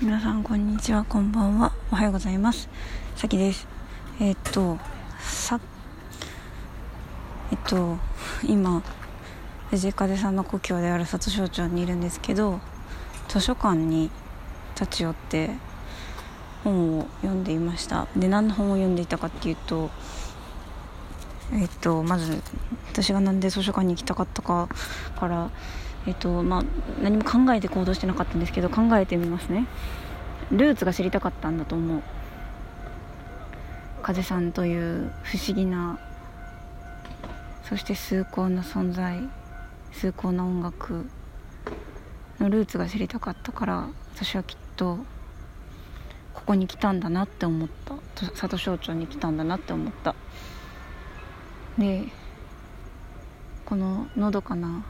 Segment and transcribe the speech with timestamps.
[0.00, 1.72] 皆さんこんにちはこんばんは。
[1.90, 2.68] おはようございます。
[3.16, 3.66] さきです。
[4.20, 4.78] えー、っと
[5.18, 5.58] さ
[7.50, 7.96] えっと
[8.46, 8.80] 今
[9.70, 12.60] 藤井風さんの故郷である里庄町にいるんですけど
[13.26, 14.08] 図書館に
[14.78, 15.50] 立ち寄って
[16.62, 18.06] 本を読んでいました。
[18.16, 19.90] で何の本を読んでいたかっていうと
[21.52, 22.40] えっとまず
[22.92, 24.68] 私が何で図書館に行きたかったか
[25.18, 25.50] から
[26.08, 26.64] えっとまあ、
[27.02, 29.66] 何も考えて行動してなかったんですけど考えてみますね。
[30.50, 32.02] ルーツが知りたかったんだと思う。
[34.00, 35.98] 風さんという不思議な
[37.62, 39.28] そして崇高な存在
[39.92, 41.04] 崇高な音楽
[42.40, 44.96] のルーツが知りたかったから私はきっと
[46.32, 47.96] ここに来たんだなって思った。
[48.34, 50.14] 里省庁に来たんだなって思った。
[51.76, 52.04] で
[53.66, 54.86] こののどかな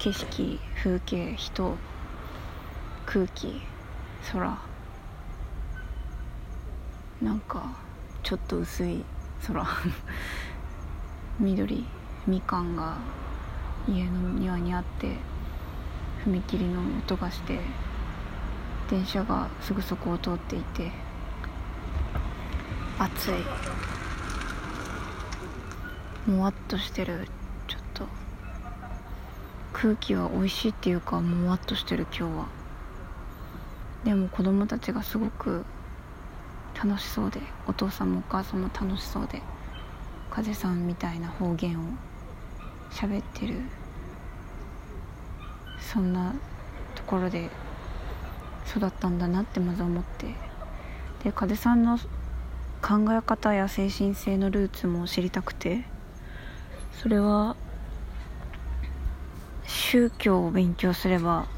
[0.00, 1.76] 景色風景人
[3.04, 3.60] 空気
[4.32, 4.58] 空。
[7.20, 7.76] なんか
[8.22, 9.04] ちょっと薄い
[9.46, 9.62] 空。
[11.38, 11.84] 緑
[12.26, 12.96] みかんが
[13.86, 15.16] 家の庭にあって
[16.24, 17.60] 踏切の音がして
[18.88, 20.92] 電車がすぐそこを通っていて
[22.98, 23.34] 暑い。
[26.26, 27.28] もわっとしてる。
[29.72, 32.46] 空気は美味しいっていうかもわっとしてる今日は。
[34.04, 35.64] でも子供たちがすごく
[36.82, 39.42] 楽しそうでお父さんもお母さんも楽しそうで
[40.30, 41.82] 風さんみたいな方言を
[42.90, 43.60] 喋ってる
[45.78, 46.34] そんな
[46.94, 47.50] ところで
[48.66, 50.34] 育ったんだなってまず思って。
[51.24, 51.98] で風さんの
[52.80, 55.84] 考え方や精神性のルーツも知りたくて
[57.02, 57.56] それは
[59.90, 61.48] 宗教を勉強すれば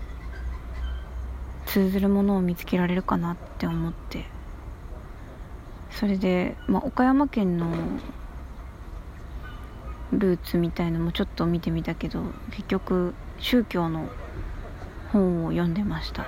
[1.66, 4.24] 通ずるものを見つけられるかなって思って。
[5.90, 7.66] それで、まあ、岡山県の
[10.12, 12.22] ルーツみたいのもちょっと見てみたけど
[12.52, 14.08] 結局宗教の
[15.12, 16.24] 本を読んでました。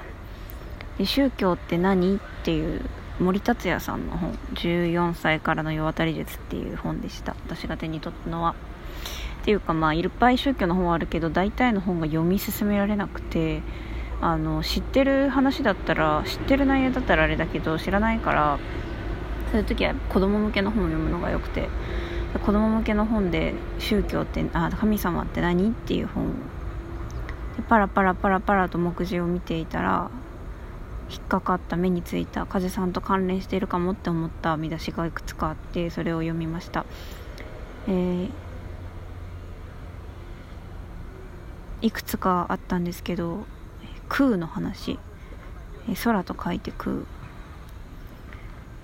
[0.99, 2.83] で宗教って何っていう
[3.19, 7.35] 森達也さんの本「14歳からの世渡り術」っていう本でした。
[7.47, 8.55] 私が手に取ったのは。
[9.45, 13.61] っていうかまあいっぱい宗教の本はあるけど大体の本が読み進められなくて
[14.23, 18.59] あの知ってる話だったら知ってる内容だったらあれだけど知らないから
[19.53, 21.69] そういう時は子供向けの本を読むのがよくて
[22.43, 25.69] 子供向けの本で宗教ってあ神様って何？
[25.69, 26.33] っていう本。
[27.59, 30.11] でパラパラパラパラと目次を見ていたら
[31.11, 36.87] 引っかかった目についた風さんと関連しているかもって思った見出しがいくつかあってそれを読みました、
[37.89, 38.44] えー
[41.83, 43.45] いくつかあったんですけど
[44.09, 44.99] 空の話。
[46.03, 46.97] 空と書いて空、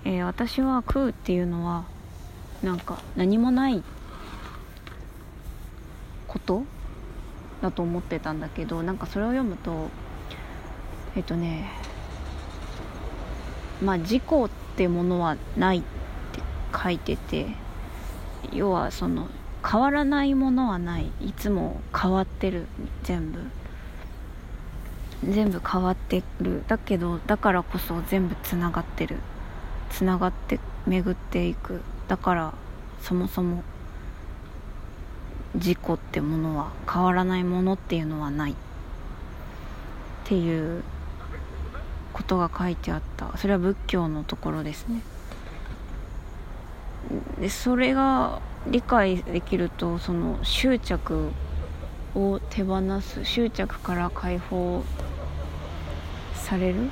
[0.04, 1.86] えー、私は空っていうのは
[2.62, 3.82] なんか何もない
[6.28, 6.64] こと？
[7.62, 9.88] だと思ってたんだけどなんかそれを読むと
[11.16, 11.70] えっとね
[13.82, 16.42] まあ事故ってものはないって
[16.76, 17.48] 書いてて
[18.52, 19.28] 要はその
[19.70, 21.12] 変わらないものはない。
[21.20, 22.66] いつも変わってる。
[23.04, 23.40] 全部。
[25.30, 26.64] 全部変わってる。
[26.66, 29.18] だけどだからこそ全部つながってる。
[29.90, 31.82] つながって巡っていく。
[32.08, 32.54] だから
[33.00, 33.62] そもそも
[35.54, 38.52] 事故ってものは変わらないものっていうのはない。
[38.52, 38.54] っ
[40.24, 40.82] ていう
[42.12, 43.36] ことが書いてあった。
[43.38, 45.00] それは仏教のところですね。
[47.40, 51.30] でそれが理解できるとその執着
[52.14, 54.84] を手放す執着から解放
[56.34, 56.90] される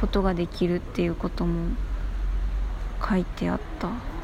[0.00, 1.70] ことができるっていうことも
[3.06, 4.14] 書いてあった。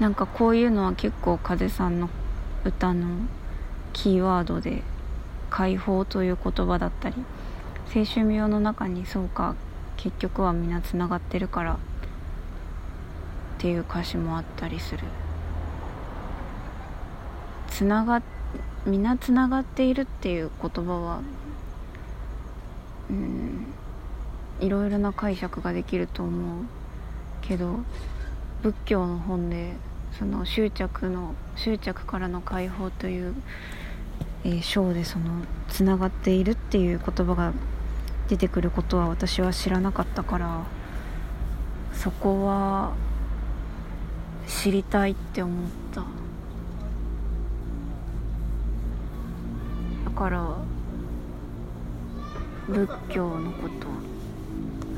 [0.00, 2.10] なんかこういうのは結構風さんの
[2.64, 3.06] 歌の
[3.94, 4.82] キーワードで
[5.48, 7.14] 解放という言葉だったり
[7.94, 9.54] 青春病の中にそうか
[9.96, 11.78] 結局は皆つながってるから
[13.66, 15.02] っていう歌詞もあったりする。
[17.66, 18.22] つなが
[18.86, 21.20] 皆つながっているっていう言葉は
[23.10, 23.66] うん
[24.60, 26.64] いろいろな解釈ができると思う
[27.42, 27.80] けど
[28.62, 29.72] 仏教の本で
[30.16, 33.34] その執着の執着からの解放という、
[34.44, 37.52] えー、章でそのつながっているっていう言葉が
[38.28, 40.62] 出てくることは私は知らなかったから
[41.92, 42.94] そこは
[44.46, 46.00] 知りたいって思った。
[50.04, 50.56] だから
[52.68, 53.86] 仏教のこと。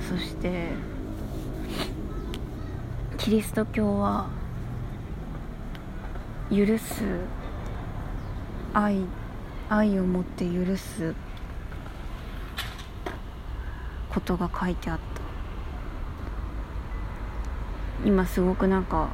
[0.08, 0.68] そして
[3.18, 4.28] キリスト教は
[6.50, 7.04] 許す
[8.72, 9.02] 愛
[9.68, 11.14] 愛を持って許す
[14.08, 15.02] ことが書いてあった。
[18.06, 19.08] 今すごくなんか、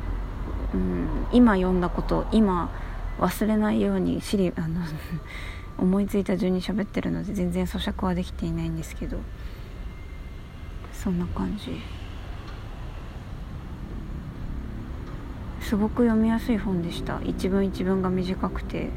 [0.74, 2.70] うん、今読んだこと今
[3.18, 4.80] 忘れないようにシリあの
[5.78, 9.18] 思いついた順に喋ってるので全然咀嚼はできていないんですけど
[10.92, 11.80] そんな感じ。
[15.60, 17.20] すごく読みやすい本でした。
[17.24, 18.90] 一文一文が短くて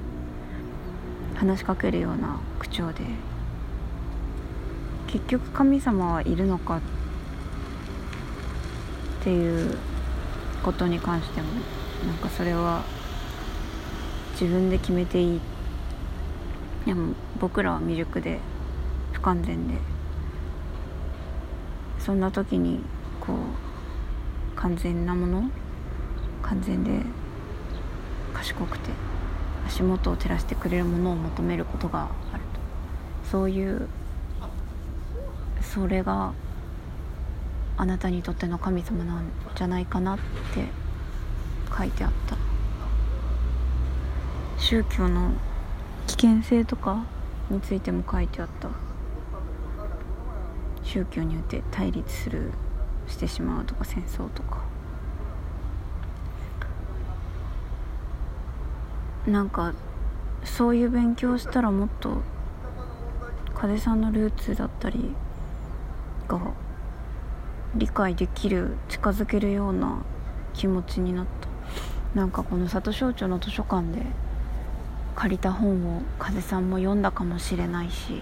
[1.36, 3.04] 話しかけるような口調で。
[5.08, 6.82] 結局神様はいるのかっ
[9.24, 9.78] ていう
[10.64, 11.48] ことに関しても
[12.06, 12.84] なんかそれは
[14.34, 15.42] 自分で決めていい
[16.86, 18.40] でも僕らは未熟で
[19.12, 19.76] 不完全で
[22.00, 22.82] そんな時に
[23.20, 25.50] こう完全なもの
[26.42, 27.02] 完全で
[28.34, 28.92] 賢くて
[29.66, 32.44] 足元を照らしてくれるものを求めることがある
[33.24, 33.88] とそういう
[35.62, 36.34] それが
[37.78, 40.66] あなたにとっての神様なんじゃないかなって
[41.78, 42.36] 書いてあった。
[44.58, 45.32] 宗教の
[46.08, 47.06] 危険性とか
[47.52, 48.70] についても書いてあった。
[50.84, 52.52] 宗教によって対立する
[53.08, 54.66] してしまうとか戦争とか。
[59.28, 59.74] なんか
[60.44, 62.22] そういう勉強したらもっと
[63.54, 65.14] 風さんのルーツだったり
[66.28, 66.40] が
[67.78, 70.02] 理解できる近づけるような
[70.54, 71.48] 気持ちになった。
[72.20, 74.02] なんかこの里省庁の図書館で
[75.16, 78.22] 借りた本を風さんも読んだかもしれないし。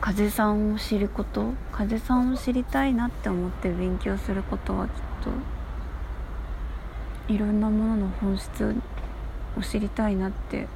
[0.00, 4.92] 風さんを知ること風さんを知りたいなって思って勉強することはきっ
[7.26, 8.74] といろんなものの本質
[9.58, 10.66] を知りたいなって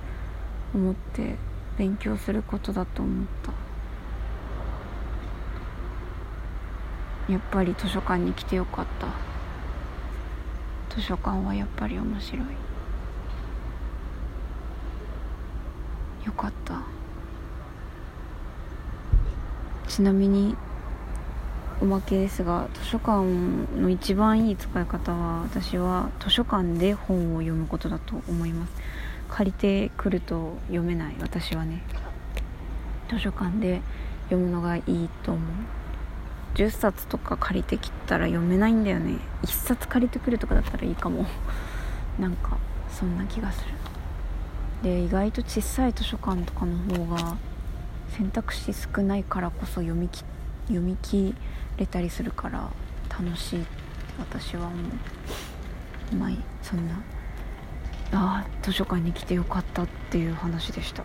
[0.74, 1.36] 思って
[1.78, 3.63] 勉強することだと思った。
[7.28, 9.06] やっぱり図書館に来てよかった。
[10.94, 12.46] 図書館はやっぱり面白い。
[16.26, 16.82] よかった。
[19.88, 20.56] ちなみに
[21.80, 23.22] おまけですが図書館
[23.80, 28.72] の一番いい使い方は私は図書館で本を読むことだと思います。
[29.28, 31.82] 借りてくると読めない私はね。
[33.08, 33.80] 図書館で
[34.24, 35.83] 読むのがいいと思う。
[36.54, 39.18] 10冊とか借りてきたら読めないんだよね。
[39.42, 41.26] 1冊借りてくるとかだったらいいかも。
[42.18, 42.56] なんか
[42.90, 43.74] そんな気がする。
[44.82, 47.36] で意外と小さい図書館とかの方が
[48.10, 50.24] 選択肢少ないからこそ読みき
[50.66, 51.34] 読み切
[51.76, 52.70] れたりするから
[53.08, 53.62] 楽しい。
[53.62, 53.84] って
[54.18, 54.76] 私は思
[56.12, 56.30] うまあ
[56.62, 56.94] そんな
[58.12, 61.04] ああ図書館に来てよかったっていう話でした。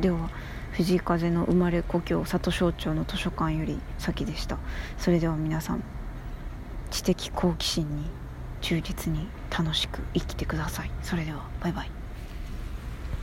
[0.00, 0.30] では
[0.72, 4.58] 藤井風の生まれ故郷里庄町の図書館より先でした。
[4.98, 5.82] それでは皆さん
[6.90, 8.04] 知的好奇心に
[8.60, 10.90] 忠実に楽しく生きてください。
[11.02, 11.99] それではバイバイ。